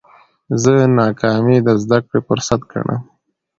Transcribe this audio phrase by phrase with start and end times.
[0.61, 3.01] زه ناکامي د زده کړي فرصت ګڼم.